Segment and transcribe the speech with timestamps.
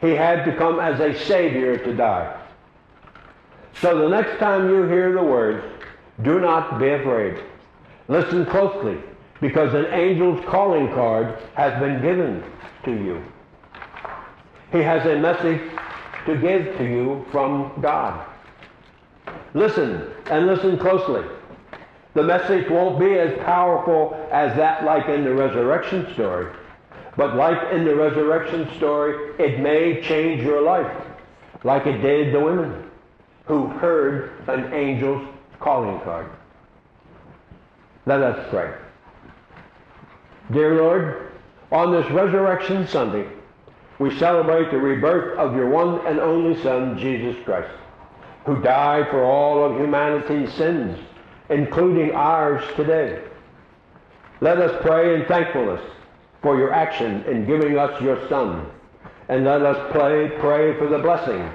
[0.00, 2.40] He had to come as a Savior to die.
[3.80, 5.64] So the next time you hear the words,
[6.22, 7.42] do not be afraid.
[8.08, 8.98] Listen closely,
[9.40, 12.42] because an angel's calling card has been given
[12.84, 13.22] to you.
[14.72, 15.60] He has a message
[16.26, 18.26] to give to you from God.
[19.54, 21.26] Listen, and listen closely.
[22.14, 26.52] The message won't be as powerful as that like in the resurrection story.
[27.16, 31.06] But like in the resurrection story, it may change your life,
[31.64, 32.90] like it did the women
[33.46, 35.26] who heard an angel's
[35.58, 36.30] calling card.
[38.06, 38.72] Let us pray.
[40.52, 41.32] Dear Lord,
[41.70, 43.28] on this Resurrection Sunday,
[43.98, 47.70] we celebrate the rebirth of your one and only Son, Jesus Christ,
[48.46, 50.98] who died for all of humanity's sins,
[51.50, 53.22] including ours today.
[54.40, 55.82] Let us pray in thankfulness
[56.42, 58.66] for your action in giving us your Son,
[59.28, 61.48] and let us pray, pray for the blessing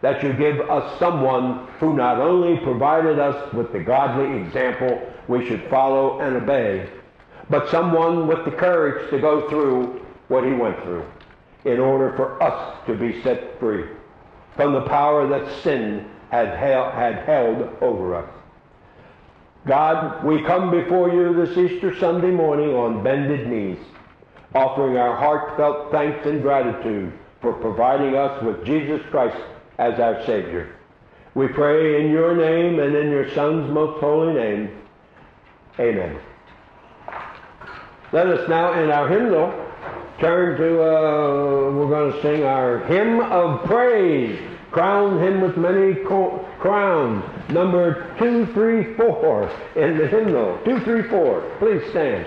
[0.00, 5.46] that you give us someone who not only provided us with the godly example we
[5.46, 6.88] should follow and obey,
[7.48, 11.04] but someone with the courage to go through what he went through
[11.64, 13.84] in order for us to be set free
[14.56, 18.30] from the power that sin had, had held over us.
[19.66, 23.78] God, we come before you this Easter Sunday morning on bended knees,
[24.54, 29.36] offering our heartfelt thanks and gratitude for providing us with Jesus Christ
[29.78, 30.76] as our Savior.
[31.34, 34.70] We pray in your name and in your Son's most holy name.
[35.80, 36.20] Amen.
[38.12, 39.50] Let us now, in our hymnal,
[40.20, 44.38] turn to, uh, we're going to sing our hymn of praise.
[44.70, 47.24] Crown him with many co- crowns.
[47.50, 50.58] Number 234 in the hymnal.
[50.64, 51.56] 234.
[51.58, 52.26] Please stand.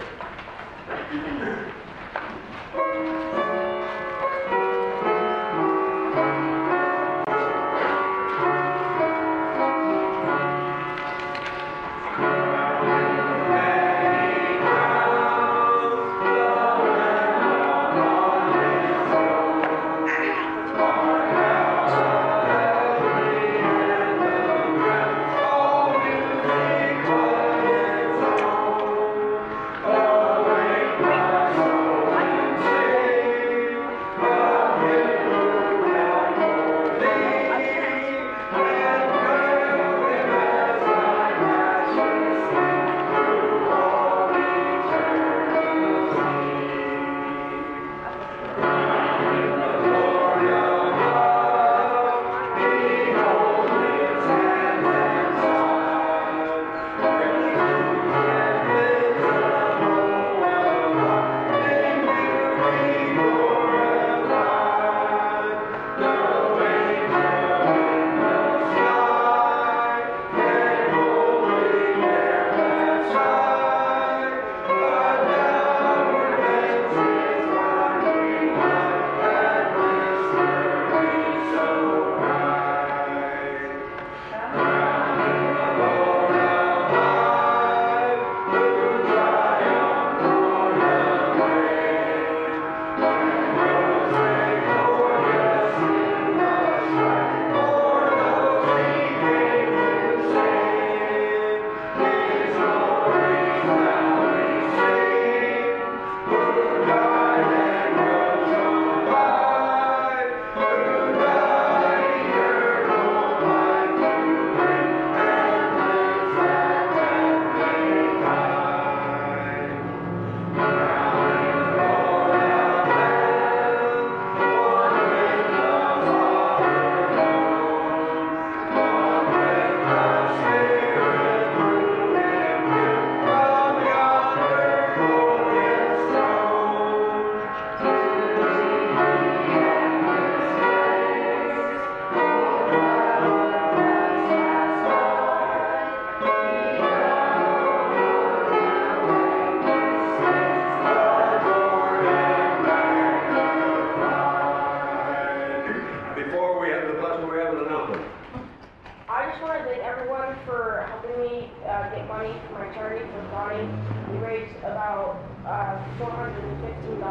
[162.16, 163.68] Money for my charity for Bonnie.
[164.10, 167.04] We raised about uh, $415.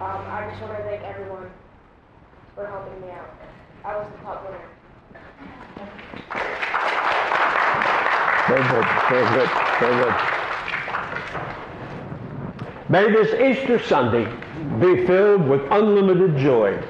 [0.00, 1.50] Um, I just want to thank everyone
[2.54, 3.28] for helping me out.
[3.84, 4.64] I was the top winner.
[8.48, 9.50] Very good, very good,
[9.80, 10.14] very good.
[12.88, 14.24] May this Easter Sunday
[14.80, 16.82] be filled with unlimited joy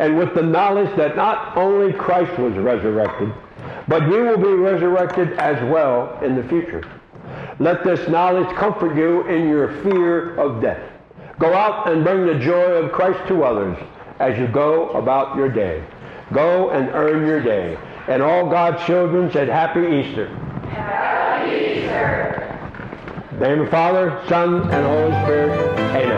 [0.00, 3.32] and with the knowledge that not only Christ was resurrected,
[3.88, 6.82] but you will be resurrected as well in the future.
[7.58, 10.92] Let this knowledge comfort you in your fear of death.
[11.38, 13.78] Go out and bring the joy of Christ to others
[14.20, 15.84] as you go about your day.
[16.32, 17.78] Go and earn your day.
[18.08, 20.28] And all God's children said, Happy Easter.
[20.68, 22.44] Happy Easter.
[23.40, 25.78] name of Father, Son, and Holy Spirit.
[25.94, 26.17] Amen.